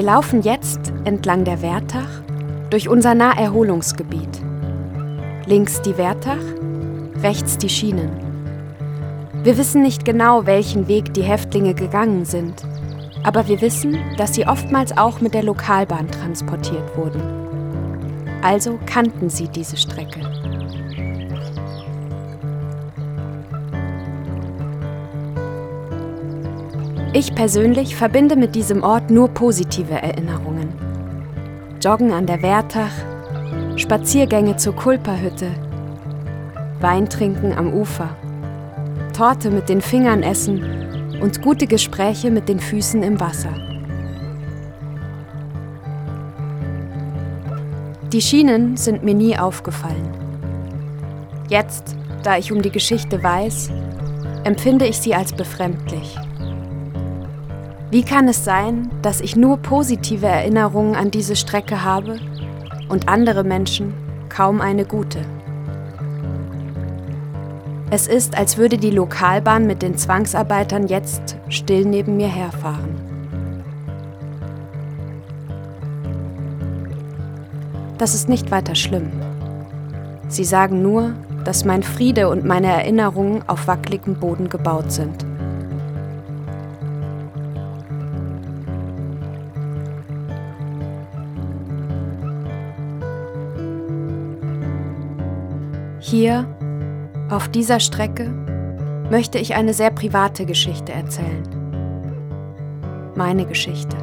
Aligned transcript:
Wir 0.00 0.06
laufen 0.06 0.40
jetzt 0.40 0.94
entlang 1.04 1.44
der 1.44 1.60
Wertach 1.60 2.08
durch 2.70 2.88
unser 2.88 3.14
Naherholungsgebiet. 3.14 4.40
Links 5.44 5.82
die 5.82 5.98
Wertach, 5.98 6.40
rechts 7.22 7.58
die 7.58 7.68
Schienen. 7.68 8.08
Wir 9.42 9.58
wissen 9.58 9.82
nicht 9.82 10.06
genau, 10.06 10.46
welchen 10.46 10.88
Weg 10.88 11.12
die 11.12 11.22
Häftlinge 11.22 11.74
gegangen 11.74 12.24
sind, 12.24 12.62
aber 13.24 13.46
wir 13.46 13.60
wissen, 13.60 13.98
dass 14.16 14.34
sie 14.34 14.46
oftmals 14.46 14.96
auch 14.96 15.20
mit 15.20 15.34
der 15.34 15.42
Lokalbahn 15.42 16.10
transportiert 16.10 16.96
wurden. 16.96 17.20
Also 18.40 18.78
kannten 18.86 19.28
sie 19.28 19.48
diese 19.48 19.76
Strecke. 19.76 20.39
Ich 27.12 27.34
persönlich 27.34 27.96
verbinde 27.96 28.36
mit 28.36 28.54
diesem 28.54 28.84
Ort 28.84 29.10
nur 29.10 29.26
positive 29.30 29.94
Erinnerungen. 29.94 30.68
Joggen 31.82 32.12
an 32.12 32.26
der 32.26 32.40
Wertach, 32.40 32.92
Spaziergänge 33.74 34.56
zur 34.58 34.76
Kulperhütte, 34.76 35.50
Wein 36.78 37.10
trinken 37.10 37.52
am 37.52 37.74
Ufer, 37.74 38.10
Torte 39.12 39.50
mit 39.50 39.68
den 39.68 39.80
Fingern 39.80 40.22
essen 40.22 41.18
und 41.20 41.42
gute 41.42 41.66
Gespräche 41.66 42.30
mit 42.30 42.48
den 42.48 42.60
Füßen 42.60 43.02
im 43.02 43.18
Wasser. 43.18 43.54
Die 48.12 48.22
Schienen 48.22 48.76
sind 48.76 49.02
mir 49.02 49.14
nie 49.14 49.36
aufgefallen. 49.36 50.08
Jetzt, 51.48 51.96
da 52.22 52.38
ich 52.38 52.52
um 52.52 52.62
die 52.62 52.70
Geschichte 52.70 53.20
weiß, 53.20 53.72
empfinde 54.44 54.86
ich 54.86 54.98
sie 54.98 55.16
als 55.16 55.32
befremdlich. 55.32 56.16
Wie 57.90 58.04
kann 58.04 58.28
es 58.28 58.44
sein, 58.44 58.88
dass 59.02 59.20
ich 59.20 59.34
nur 59.34 59.56
positive 59.56 60.26
Erinnerungen 60.26 60.94
an 60.94 61.10
diese 61.10 61.34
Strecke 61.34 61.82
habe 61.82 62.20
und 62.88 63.08
andere 63.08 63.42
Menschen 63.42 63.94
kaum 64.28 64.60
eine 64.60 64.84
gute? 64.84 65.24
Es 67.90 68.06
ist, 68.06 68.38
als 68.38 68.56
würde 68.58 68.78
die 68.78 68.92
Lokalbahn 68.92 69.66
mit 69.66 69.82
den 69.82 69.98
Zwangsarbeitern 69.98 70.86
jetzt 70.86 71.36
still 71.48 71.84
neben 71.84 72.16
mir 72.16 72.28
herfahren. 72.28 72.94
Das 77.98 78.14
ist 78.14 78.28
nicht 78.28 78.52
weiter 78.52 78.76
schlimm. 78.76 79.10
Sie 80.28 80.44
sagen 80.44 80.80
nur, 80.80 81.14
dass 81.44 81.64
mein 81.64 81.82
Friede 81.82 82.28
und 82.28 82.44
meine 82.44 82.68
Erinnerungen 82.68 83.42
auf 83.48 83.66
wackeligem 83.66 84.14
Boden 84.14 84.48
gebaut 84.48 84.92
sind. 84.92 85.26
Hier, 96.10 96.44
auf 97.30 97.48
dieser 97.50 97.78
Strecke, 97.78 98.26
möchte 99.12 99.38
ich 99.38 99.54
eine 99.54 99.72
sehr 99.72 99.92
private 99.92 100.44
Geschichte 100.44 100.92
erzählen. 100.92 101.44
Meine 103.14 103.46
Geschichte. 103.46 103.96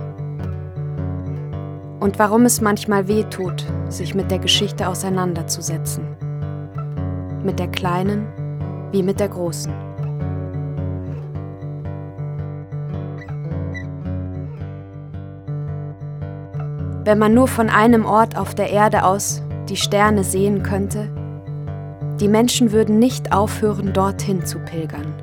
Und 1.99 2.17
warum 2.17 2.45
es 2.45 2.61
manchmal 2.61 3.09
weh 3.09 3.25
tut, 3.25 3.65
sich 3.89 4.15
mit 4.15 4.31
der 4.31 4.39
Geschichte 4.39 4.87
auseinanderzusetzen. 4.87 6.05
Mit 7.43 7.59
der 7.59 7.67
kleinen 7.67 8.25
wie 8.93 9.03
mit 9.03 9.19
der 9.19 9.27
großen. 9.27 9.73
Wenn 17.03 17.19
man 17.19 17.33
nur 17.33 17.49
von 17.49 17.67
einem 17.67 18.05
Ort 18.05 18.37
auf 18.37 18.55
der 18.55 18.69
Erde 18.69 19.03
aus 19.03 19.43
die 19.67 19.75
Sterne 19.75 20.23
sehen 20.23 20.63
könnte, 20.63 21.09
die 22.19 22.27
Menschen 22.27 22.71
würden 22.71 22.99
nicht 22.99 23.31
aufhören, 23.31 23.93
dorthin 23.93 24.45
zu 24.45 24.59
pilgern. 24.59 25.13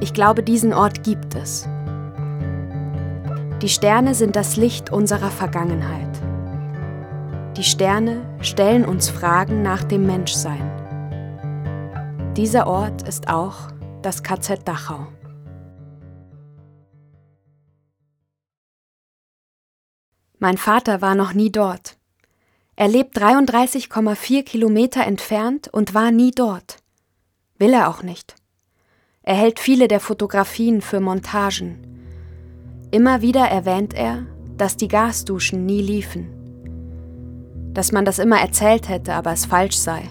Ich 0.00 0.14
glaube, 0.14 0.42
diesen 0.42 0.72
Ort 0.72 1.04
gibt 1.04 1.34
es. 1.34 1.68
Die 3.60 3.68
Sterne 3.68 4.14
sind 4.14 4.34
das 4.34 4.56
Licht 4.56 4.90
unserer 4.90 5.30
Vergangenheit. 5.30 6.20
Die 7.56 7.64
Sterne 7.64 8.22
stellen 8.40 8.84
uns 8.84 9.10
Fragen 9.10 9.62
nach 9.62 9.84
dem 9.84 10.06
Menschsein. 10.06 10.70
Dieser 12.36 12.66
Ort 12.66 13.06
ist 13.06 13.28
auch 13.28 13.68
das 14.00 14.22
KZ 14.22 14.66
Dachau. 14.66 15.06
Mein 20.38 20.56
Vater 20.56 21.00
war 21.02 21.14
noch 21.14 21.34
nie 21.34 21.52
dort. 21.52 21.98
Er 22.74 22.88
lebt 22.88 23.18
33,4 23.18 24.42
Kilometer 24.44 25.06
entfernt 25.06 25.68
und 25.68 25.94
war 25.94 26.10
nie 26.10 26.30
dort. 26.30 26.78
Will 27.58 27.74
er 27.74 27.88
auch 27.88 28.02
nicht. 28.02 28.34
Er 29.22 29.34
hält 29.34 29.60
viele 29.60 29.88
der 29.88 30.00
Fotografien 30.00 30.80
für 30.80 30.98
Montagen. 30.98 31.78
Immer 32.90 33.20
wieder 33.22 33.42
erwähnt 33.42 33.94
er, 33.94 34.26
dass 34.56 34.76
die 34.76 34.88
Gasduschen 34.88 35.66
nie 35.66 35.82
liefen. 35.82 36.28
Dass 37.72 37.92
man 37.92 38.04
das 38.04 38.18
immer 38.18 38.40
erzählt 38.40 38.88
hätte, 38.88 39.14
aber 39.14 39.32
es 39.32 39.44
falsch 39.44 39.76
sei. 39.76 40.02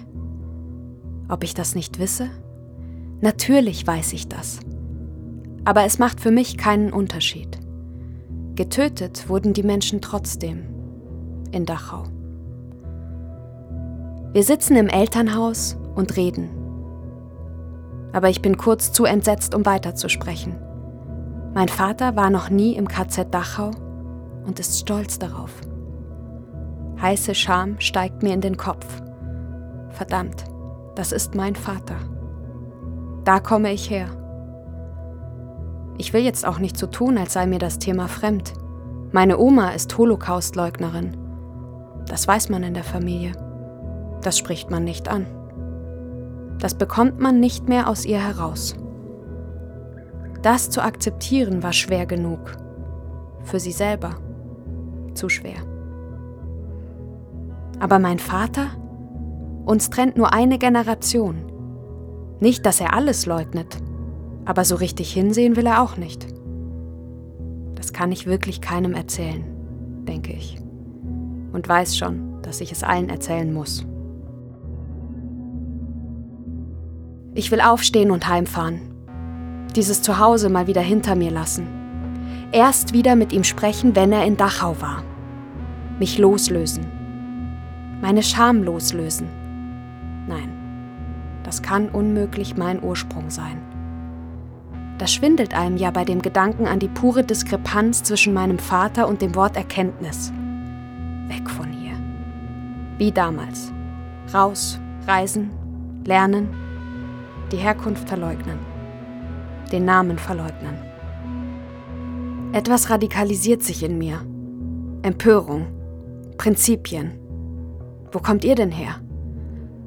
Ob 1.27 1.43
ich 1.43 1.53
das 1.53 1.75
nicht 1.75 1.99
wisse? 1.99 2.29
Natürlich 3.21 3.85
weiß 3.85 4.13
ich 4.13 4.27
das. 4.27 4.59
Aber 5.65 5.83
es 5.83 5.99
macht 5.99 6.21
für 6.21 6.31
mich 6.31 6.57
keinen 6.57 6.93
Unterschied. 6.93 7.59
Getötet 8.55 9.29
wurden 9.29 9.53
die 9.53 9.63
Menschen 9.63 10.01
trotzdem 10.01 10.63
in 11.51 11.65
Dachau. 11.65 12.05
Wir 14.33 14.43
sitzen 14.43 14.77
im 14.77 14.87
Elternhaus 14.87 15.77
und 15.93 16.15
reden. 16.15 16.49
Aber 18.13 18.29
ich 18.29 18.41
bin 18.41 18.55
kurz 18.55 18.93
zu 18.93 19.03
entsetzt, 19.03 19.53
um 19.53 19.65
weiterzusprechen. 19.65 20.55
Mein 21.53 21.67
Vater 21.67 22.15
war 22.15 22.29
noch 22.29 22.49
nie 22.49 22.75
im 22.75 22.87
KZ 22.87 23.33
Dachau 23.33 23.71
und 24.45 24.57
ist 24.57 24.79
stolz 24.79 25.19
darauf. 25.19 25.51
Heiße 27.01 27.35
Scham 27.35 27.77
steigt 27.81 28.23
mir 28.23 28.33
in 28.33 28.39
den 28.39 28.55
Kopf. 28.55 28.85
Verdammt, 29.89 30.45
das 30.95 31.11
ist 31.11 31.35
mein 31.35 31.55
Vater. 31.55 31.97
Da 33.25 33.41
komme 33.41 33.73
ich 33.73 33.89
her. 33.89 34.07
Ich 35.97 36.13
will 36.13 36.23
jetzt 36.23 36.45
auch 36.45 36.59
nicht 36.59 36.77
so 36.77 36.87
tun, 36.87 37.17
als 37.17 37.33
sei 37.33 37.47
mir 37.47 37.59
das 37.59 37.79
Thema 37.79 38.07
fremd. 38.07 38.53
Meine 39.11 39.39
Oma 39.39 39.71
ist 39.71 39.97
Holocaustleugnerin. 39.97 41.17
Das 42.07 42.29
weiß 42.29 42.47
man 42.47 42.63
in 42.63 42.73
der 42.73 42.85
Familie. 42.85 43.33
Das 44.21 44.37
spricht 44.37 44.69
man 44.69 44.83
nicht 44.83 45.07
an. 45.07 45.25
Das 46.59 46.75
bekommt 46.75 47.19
man 47.19 47.39
nicht 47.39 47.67
mehr 47.67 47.89
aus 47.89 48.05
ihr 48.05 48.19
heraus. 48.19 48.75
Das 50.41 50.69
zu 50.69 50.83
akzeptieren 50.83 51.63
war 51.63 51.73
schwer 51.73 52.05
genug. 52.05 52.57
Für 53.43 53.59
sie 53.59 53.71
selber 53.71 54.17
zu 55.13 55.29
schwer. 55.29 55.57
Aber 57.79 57.99
mein 57.99 58.19
Vater? 58.19 58.67
Uns 59.65 59.89
trennt 59.89 60.17
nur 60.17 60.33
eine 60.33 60.57
Generation. 60.57 61.51
Nicht, 62.39 62.65
dass 62.65 62.81
er 62.81 62.93
alles 62.93 63.25
leugnet, 63.25 63.77
aber 64.45 64.65
so 64.65 64.75
richtig 64.75 65.13
hinsehen 65.13 65.55
will 65.55 65.65
er 65.65 65.81
auch 65.81 65.97
nicht. 65.97 66.27
Das 67.75 67.93
kann 67.93 68.11
ich 68.11 68.27
wirklich 68.27 68.61
keinem 68.61 68.93
erzählen, 68.93 69.43
denke 70.07 70.33
ich. 70.33 70.59
Und 71.53 71.67
weiß 71.67 71.97
schon, 71.97 72.41
dass 72.41 72.61
ich 72.61 72.71
es 72.71 72.83
allen 72.83 73.09
erzählen 73.09 73.51
muss. 73.51 73.85
Ich 77.33 77.49
will 77.49 77.61
aufstehen 77.61 78.11
und 78.11 78.27
heimfahren. 78.27 78.81
Dieses 79.75 80.01
Zuhause 80.01 80.49
mal 80.49 80.67
wieder 80.67 80.81
hinter 80.81 81.15
mir 81.15 81.31
lassen. 81.31 81.67
Erst 82.51 82.93
wieder 82.93 83.15
mit 83.15 83.31
ihm 83.31 83.45
sprechen, 83.45 83.95
wenn 83.95 84.11
er 84.11 84.25
in 84.25 84.35
Dachau 84.35 84.75
war. 84.81 85.03
Mich 85.97 86.17
loslösen. 86.17 86.85
Meine 88.01 88.21
Scham 88.21 88.63
loslösen. 88.63 89.27
Nein, 90.27 90.51
das 91.43 91.61
kann 91.61 91.87
unmöglich 91.87 92.57
mein 92.57 92.83
Ursprung 92.83 93.29
sein. 93.29 93.61
Das 94.97 95.13
schwindelt 95.13 95.53
einem 95.53 95.77
ja 95.77 95.89
bei 95.89 96.03
dem 96.03 96.21
Gedanken 96.21 96.67
an 96.67 96.79
die 96.79 96.89
pure 96.89 97.23
Diskrepanz 97.23 98.03
zwischen 98.03 98.33
meinem 98.33 98.59
Vater 98.59 99.07
und 99.07 99.21
dem 99.21 99.35
Wort 99.35 99.55
Erkenntnis. 99.55 100.33
Weg 101.27 101.49
von 101.49 101.71
hier. 101.71 101.93
Wie 102.97 103.11
damals. 103.11 103.71
Raus, 104.33 104.79
reisen, 105.07 105.49
lernen, 106.05 106.49
die 107.51 107.57
Herkunft 107.57 108.07
verleugnen, 108.07 108.59
den 109.71 109.85
Namen 109.85 110.17
verleugnen. 110.17 110.77
Etwas 112.53 112.89
radikalisiert 112.89 113.63
sich 113.63 113.83
in 113.83 113.97
mir. 113.97 114.21
Empörung, 115.03 115.67
Prinzipien. 116.37 117.11
Wo 118.11 118.19
kommt 118.19 118.43
ihr 118.43 118.55
denn 118.55 118.71
her? 118.71 119.01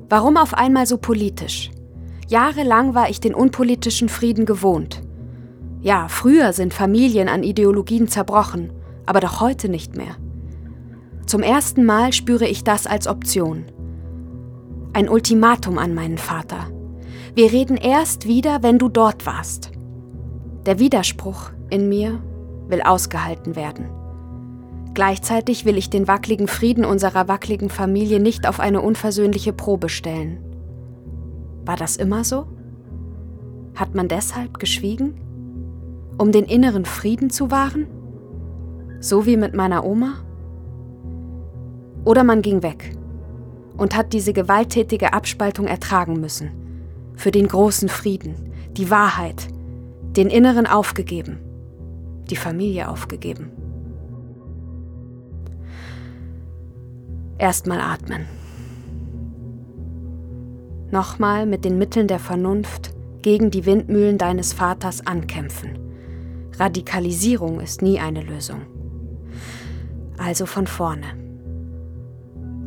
Warum 0.08 0.36
auf 0.36 0.54
einmal 0.54 0.86
so 0.86 0.96
politisch? 0.98 1.70
Jahrelang 2.28 2.94
war 2.94 3.10
ich 3.10 3.20
den 3.20 3.34
unpolitischen 3.34 4.08
Frieden 4.08 4.46
gewohnt. 4.46 5.02
Ja, 5.80 6.08
früher 6.08 6.52
sind 6.54 6.72
Familien 6.72 7.28
an 7.28 7.42
Ideologien 7.42 8.08
zerbrochen, 8.08 8.72
aber 9.04 9.20
doch 9.20 9.40
heute 9.40 9.68
nicht 9.68 9.96
mehr. 9.96 10.16
Zum 11.26 11.42
ersten 11.42 11.84
Mal 11.84 12.12
spüre 12.12 12.46
ich 12.46 12.64
das 12.64 12.86
als 12.86 13.06
Option. 13.06 13.66
Ein 14.94 15.08
Ultimatum 15.08 15.78
an 15.78 15.94
meinen 15.94 16.18
Vater. 16.18 16.68
Wir 17.34 17.50
reden 17.50 17.76
erst 17.76 18.28
wieder, 18.28 18.62
wenn 18.62 18.78
du 18.78 18.88
dort 18.88 19.26
warst. 19.26 19.72
Der 20.66 20.78
Widerspruch 20.78 21.50
in 21.68 21.88
mir 21.88 22.22
will 22.68 22.80
ausgehalten 22.80 23.56
werden. 23.56 23.86
Gleichzeitig 24.94 25.64
will 25.64 25.76
ich 25.76 25.90
den 25.90 26.06
wackeligen 26.06 26.46
Frieden 26.46 26.84
unserer 26.84 27.26
wackeligen 27.26 27.70
Familie 27.70 28.20
nicht 28.20 28.46
auf 28.46 28.60
eine 28.60 28.80
unversöhnliche 28.80 29.52
Probe 29.52 29.88
stellen. 29.88 30.38
War 31.64 31.74
das 31.74 31.96
immer 31.96 32.22
so? 32.22 32.46
Hat 33.74 33.96
man 33.96 34.06
deshalb 34.06 34.60
geschwiegen? 34.60 35.20
Um 36.18 36.30
den 36.30 36.44
inneren 36.44 36.84
Frieden 36.84 37.30
zu 37.30 37.50
wahren? 37.50 37.88
So 39.00 39.26
wie 39.26 39.36
mit 39.36 39.56
meiner 39.56 39.84
Oma? 39.84 40.18
Oder 42.04 42.22
man 42.22 42.42
ging 42.42 42.62
weg 42.62 42.96
und 43.76 43.96
hat 43.96 44.12
diese 44.12 44.32
gewalttätige 44.32 45.12
Abspaltung 45.12 45.66
ertragen 45.66 46.20
müssen. 46.20 46.63
Für 47.14 47.30
den 47.30 47.48
großen 47.48 47.88
Frieden, 47.88 48.34
die 48.72 48.90
Wahrheit, 48.90 49.48
den 50.16 50.28
Inneren 50.28 50.66
aufgegeben, 50.66 51.38
die 52.30 52.36
Familie 52.36 52.88
aufgegeben. 52.88 53.50
Erstmal 57.38 57.80
atmen. 57.80 58.26
Nochmal 60.90 61.46
mit 61.46 61.64
den 61.64 61.78
Mitteln 61.78 62.06
der 62.06 62.20
Vernunft 62.20 62.94
gegen 63.22 63.50
die 63.50 63.66
Windmühlen 63.66 64.18
deines 64.18 64.52
Vaters 64.52 65.06
ankämpfen. 65.06 65.78
Radikalisierung 66.58 67.60
ist 67.60 67.82
nie 67.82 67.98
eine 67.98 68.20
Lösung. 68.20 68.60
Also 70.16 70.46
von 70.46 70.66
vorne. 70.66 71.06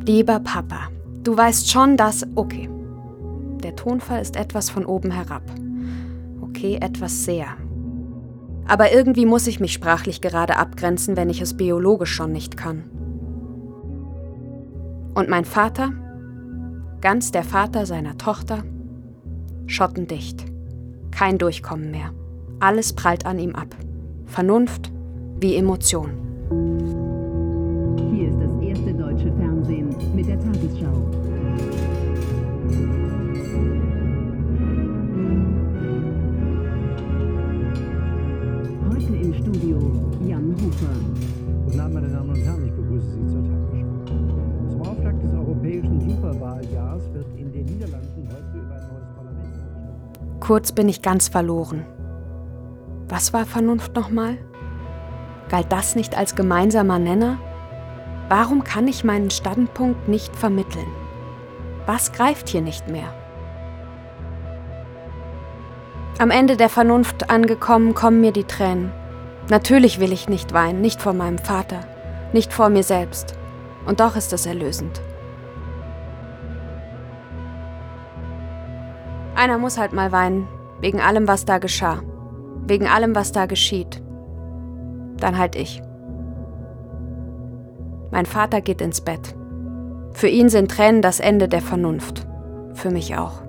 Lieber 0.06 0.40
Papa, 0.40 0.90
du 1.24 1.38
weißt 1.38 1.70
schon, 1.70 1.96
dass... 1.96 2.26
Okay. 2.36 2.70
Der 3.64 3.76
Tonfall 3.76 4.22
ist 4.22 4.36
etwas 4.36 4.70
von 4.70 4.86
oben 4.86 5.12
herab. 5.12 5.44
Okay, 6.42 6.78
etwas 6.82 7.26
sehr. 7.26 7.48
Aber 8.68 8.92
irgendwie 8.92 9.26
muss 9.26 9.48
ich 9.48 9.60
mich 9.60 9.74
sprachlich 9.74 10.22
gerade 10.22 10.58
abgrenzen, 10.58 11.16
wenn 11.16 11.30
ich 11.30 11.42
es 11.42 11.56
biologisch 11.56 12.12
schon 12.12 12.32
nicht 12.32 12.58
kann. 12.58 12.84
Und 15.16 15.30
mein 15.30 15.46
Vater, 15.46 15.94
ganz 17.02 17.32
der 17.32 17.44
Vater 17.44 17.86
seiner 17.86 18.18
Tochter, 18.18 18.64
schottendicht. 19.66 20.46
Kein 21.12 21.38
Durchkommen 21.38 21.92
mehr. 21.92 22.12
Alles 22.60 22.94
prallt 22.94 23.26
an 23.26 23.40
ihm 23.40 23.56
ab. 23.56 23.76
Vernunft 24.26 24.92
wie 25.40 25.56
Emotion. 25.56 26.27
Kurz 50.48 50.72
bin 50.72 50.88
ich 50.88 51.02
ganz 51.02 51.28
verloren. 51.28 51.86
Was 53.10 53.34
war 53.34 53.46
Vernunft 53.46 53.94
nochmal? 53.98 54.38
Galt 55.50 55.70
das 55.74 55.98
nicht 55.98 56.18
als 56.18 56.36
gemeinsamer 56.36 57.00
Nenner? 57.00 57.38
Warum 58.30 58.64
kann 58.64 58.88
ich 58.88 59.04
meinen 59.04 59.30
Standpunkt 59.30 60.08
nicht 60.08 60.34
vermitteln? 60.38 60.88
Was 61.86 62.14
greift 62.14 62.48
hier 62.48 62.62
nicht 62.62 62.88
mehr? 62.88 63.14
Am 66.18 66.32
Ende 66.32 66.56
der 66.56 66.70
Vernunft 66.70 67.30
angekommen, 67.30 67.94
kommen 67.94 68.22
mir 68.22 68.32
die 68.32 68.46
Tränen. 68.46 68.94
Natürlich 69.50 70.00
will 70.00 70.14
ich 70.14 70.30
nicht 70.30 70.54
weinen, 70.54 70.80
nicht 70.80 71.02
vor 71.02 71.12
meinem 71.12 71.40
Vater, 71.40 71.82
nicht 72.32 72.54
vor 72.54 72.70
mir 72.70 72.84
selbst. 72.84 73.36
Und 73.86 74.00
doch 74.00 74.16
ist 74.16 74.32
es 74.32 74.46
erlösend. 74.46 75.02
Einer 79.48 79.60
muss 79.60 79.78
halt 79.78 79.94
mal 79.94 80.12
weinen, 80.12 80.46
wegen 80.82 81.00
allem, 81.00 81.30
was 81.30 81.46
da 81.46 81.58
geschah, 81.58 82.02
wegen 82.66 82.86
allem, 82.86 83.16
was 83.16 83.32
da 83.32 83.46
geschieht. 83.46 84.04
Dann 85.22 85.38
halt 85.38 85.56
ich. 85.56 85.82
Mein 88.12 88.26
Vater 88.26 88.60
geht 88.60 88.82
ins 88.82 89.00
Bett. 89.00 89.38
Für 90.12 90.28
ihn 90.28 90.50
sind 90.50 90.70
Tränen 90.70 91.02
das 91.02 91.22
Ende 91.22 91.48
der 91.48 91.62
Vernunft. 91.62 92.28
Für 92.74 92.92
mich 92.92 93.16
auch. 93.16 93.42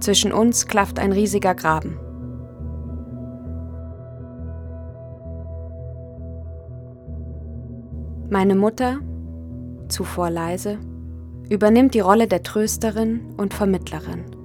Zwischen 0.00 0.32
uns 0.32 0.66
klafft 0.66 0.98
ein 0.98 1.12
riesiger 1.12 1.54
Graben. 1.54 2.00
Meine 8.28 8.56
Mutter, 8.56 8.98
zuvor 9.86 10.28
leise, 10.30 10.78
übernimmt 11.48 11.94
die 11.94 12.00
Rolle 12.00 12.26
der 12.26 12.42
Trösterin 12.42 13.32
und 13.36 13.54
Vermittlerin. 13.54 14.35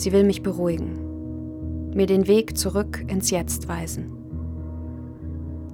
Sie 0.00 0.12
will 0.12 0.24
mich 0.24 0.42
beruhigen, 0.42 1.90
mir 1.92 2.06
den 2.06 2.26
Weg 2.26 2.56
zurück 2.56 3.04
ins 3.06 3.28
Jetzt 3.30 3.68
weisen. 3.68 4.16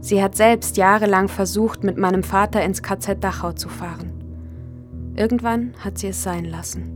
Sie 0.00 0.20
hat 0.20 0.34
selbst 0.34 0.76
jahrelang 0.76 1.28
versucht, 1.28 1.84
mit 1.84 1.96
meinem 1.96 2.24
Vater 2.24 2.60
ins 2.64 2.82
KZ 2.82 3.22
Dachau 3.22 3.52
zu 3.52 3.68
fahren. 3.68 4.10
Irgendwann 5.14 5.74
hat 5.78 5.98
sie 5.98 6.08
es 6.08 6.24
sein 6.24 6.44
lassen. 6.44 6.90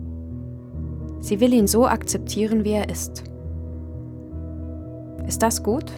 Sie 1.20 1.38
will 1.38 1.52
ihn 1.54 1.68
so 1.68 1.86
akzeptieren, 1.86 2.64
wie 2.64 2.72
er 2.72 2.88
ist. 2.88 3.22
Ist 5.28 5.40
das 5.44 5.62
gut? 5.62 5.92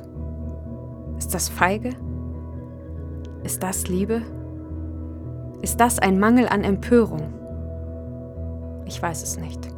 Ist 1.16 1.32
das 1.32 1.48
feige? 1.48 1.92
Ist 3.42 3.62
das 3.62 3.88
Liebe? 3.88 4.20
Ist 5.62 5.80
das 5.80 5.98
ein 5.98 6.20
Mangel 6.20 6.46
an 6.46 6.62
Empörung? 6.62 7.32
Ich 8.84 9.00
weiß 9.00 9.22
es 9.22 9.38
nicht. 9.38 9.72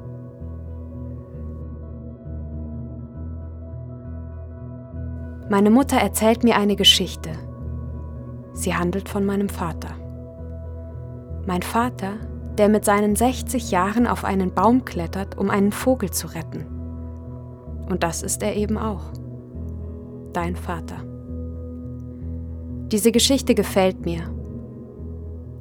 Meine 5.50 5.70
Mutter 5.70 5.98
erzählt 5.98 6.42
mir 6.42 6.56
eine 6.56 6.74
Geschichte. 6.74 7.30
Sie 8.54 8.74
handelt 8.74 9.10
von 9.10 9.26
meinem 9.26 9.50
Vater. 9.50 9.90
Mein 11.46 11.60
Vater, 11.60 12.14
der 12.56 12.70
mit 12.70 12.86
seinen 12.86 13.14
60 13.14 13.70
Jahren 13.70 14.06
auf 14.06 14.24
einen 14.24 14.54
Baum 14.54 14.86
klettert, 14.86 15.36
um 15.36 15.50
einen 15.50 15.70
Vogel 15.70 16.10
zu 16.10 16.28
retten. 16.28 16.64
Und 17.90 18.02
das 18.02 18.22
ist 18.22 18.42
er 18.42 18.56
eben 18.56 18.78
auch. 18.78 19.02
Dein 20.32 20.56
Vater. 20.56 20.96
Diese 22.90 23.12
Geschichte 23.12 23.54
gefällt 23.54 24.06
mir. 24.06 24.30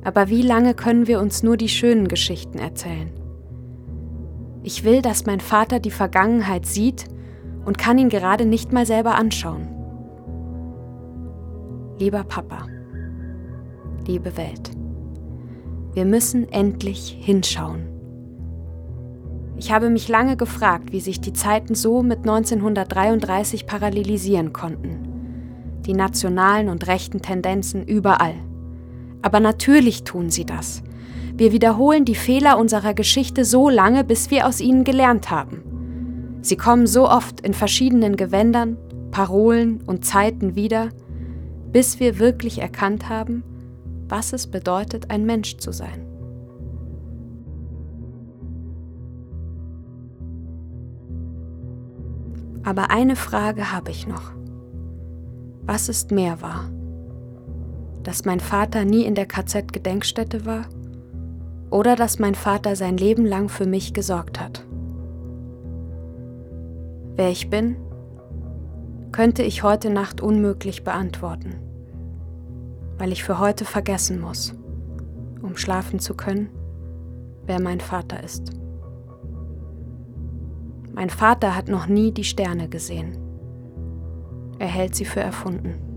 Aber 0.06 0.30
wie 0.30 0.44
lange 0.44 0.76
können 0.76 1.08
wir 1.08 1.20
uns 1.20 1.44
nur 1.44 1.58
die 1.58 1.70
schönen 1.70 2.08
Geschichten 2.08 2.58
erzählen? 2.58 3.12
Ich 4.64 4.86
will, 4.86 5.02
dass 5.02 5.26
mein 5.26 5.42
Vater 5.42 5.80
die 5.80 5.92
Vergangenheit 5.92 6.66
sieht 6.66 7.06
und 7.66 7.78
kann 7.78 7.98
ihn 7.98 8.10
gerade 8.10 8.46
nicht 8.46 8.72
mal 8.72 8.86
selber 8.86 9.16
anschauen. 9.16 9.73
Lieber 12.00 12.24
Papa, 12.24 12.66
liebe 14.08 14.36
Welt, 14.36 14.72
wir 15.94 16.06
müssen 16.06 16.52
endlich 16.52 17.16
hinschauen. 17.20 17.88
Ich 19.58 19.72
habe 19.72 19.92
mich 19.92 20.08
lange 20.08 20.36
gefragt, 20.36 20.92
wie 20.92 21.00
sich 21.00 21.22
die 21.22 21.34
Zeiten 21.34 21.76
so 21.76 22.02
mit 22.02 22.20
1933 22.20 23.68
parallelisieren 23.68 24.54
konnten. 24.54 25.82
Die 25.86 25.94
nationalen 25.94 26.68
und 26.68 26.88
rechten 26.88 27.22
Tendenzen 27.22 27.84
überall. 27.84 28.36
Aber 29.22 29.40
natürlich 29.40 30.04
tun 30.04 30.32
sie 30.32 30.46
das. 30.46 30.82
Wir 31.36 31.52
wiederholen 31.52 32.06
die 32.06 32.16
Fehler 32.16 32.58
unserer 32.58 32.96
Geschichte 32.96 33.46
so 33.46 33.70
lange, 33.70 34.04
bis 34.04 34.32
wir 34.32 34.48
aus 34.48 34.62
ihnen 34.62 34.84
gelernt 34.84 35.30
haben. 35.30 36.40
Sie 36.42 36.58
kommen 36.58 36.88
so 36.88 37.08
oft 37.08 37.42
in 37.42 37.54
verschiedenen 37.54 38.16
Gewändern, 38.16 38.78
Parolen 39.12 39.84
und 39.86 40.04
Zeiten 40.06 40.56
wieder, 40.56 40.90
bis 41.74 42.00
wir 42.00 42.20
wirklich 42.20 42.60
erkannt 42.60 43.10
haben, 43.10 43.44
was 44.08 44.32
es 44.32 44.48
bedeutet, 44.48 45.10
ein 45.10 45.26
Mensch 45.26 45.58
zu 45.58 45.72
sein. 45.72 46.06
Aber 52.64 52.92
eine 52.92 53.16
Frage 53.16 53.74
habe 53.74 53.92
ich 53.92 54.08
noch. 54.08 54.32
Was 55.66 55.90
ist 55.90 56.12
mehr 56.12 56.42
wahr? 56.42 56.70
Dass 58.04 58.24
mein 58.24 58.40
Vater 58.40 58.86
nie 58.86 59.04
in 59.04 59.16
der 59.16 59.26
KZ-Gedenkstätte 59.26 60.46
war? 60.46 60.66
Oder 61.72 61.96
dass 61.96 62.20
mein 62.20 62.36
Vater 62.36 62.76
sein 62.76 62.98
Leben 62.98 63.26
lang 63.26 63.50
für 63.50 63.66
mich 63.66 63.94
gesorgt 63.94 64.40
hat? 64.40 64.66
Wer 67.16 67.30
ich 67.30 67.50
bin, 67.50 67.78
könnte 69.12 69.44
ich 69.44 69.64
heute 69.64 69.90
Nacht 69.90 70.22
unmöglich 70.22 70.84
beantworten, 70.84 71.56
weil 72.98 73.12
ich 73.12 73.24
für 73.24 73.40
heute 73.40 73.66
vergessen 73.66 74.20
muss, 74.20 74.54
um 75.42 75.58
schlafen 75.58 76.00
zu 76.00 76.14
können, 76.16 76.50
wer 77.46 77.62
mein 77.62 77.80
Vater 77.80 78.24
ist. 78.24 78.52
Mein 80.94 81.10
Vater 81.10 81.56
hat 81.56 81.68
noch 81.70 81.88
nie 81.88 82.12
die 82.12 82.24
Sterne 82.24 82.70
gesehen. 82.70 83.18
Er 84.60 84.68
hält 84.68 84.96
sie 84.96 85.06
für 85.06 85.22
erfunden. 85.22 85.93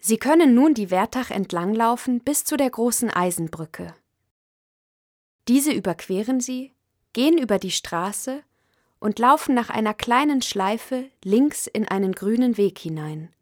Sie 0.00 0.16
können 0.16 0.54
nun 0.54 0.72
die 0.74 0.90
Wertach 0.90 1.30
entlanglaufen 1.30 2.20
bis 2.20 2.44
zu 2.44 2.56
der 2.56 2.70
großen 2.70 3.10
Eisenbrücke. 3.10 3.94
Diese 5.46 5.72
überqueren 5.72 6.40
Sie, 6.40 6.72
gehen 7.12 7.36
über 7.36 7.58
die 7.58 7.70
Straße 7.70 8.42
und 8.98 9.18
laufen 9.18 9.54
nach 9.54 9.68
einer 9.68 9.94
kleinen 9.94 10.42
Schleife 10.42 11.10
links 11.22 11.66
in 11.66 11.86
einen 11.86 12.12
grünen 12.12 12.56
Weg 12.56 12.78
hinein. 12.78 13.34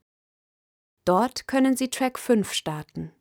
Dort 1.05 1.47
können 1.47 1.77
Sie 1.77 1.91
Track 1.91 2.19
5 2.19 2.53
starten. 2.53 3.13